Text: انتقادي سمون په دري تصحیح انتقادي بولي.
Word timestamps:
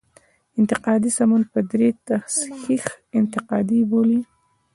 انتقادي 0.59 1.09
سمون 1.17 1.41
په 1.51 1.59
دري 1.69 1.89
تصحیح 2.07 2.83
انتقادي 3.19 3.79
بولي. 3.89 4.21